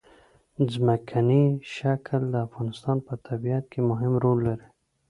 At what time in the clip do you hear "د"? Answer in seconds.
2.29-2.35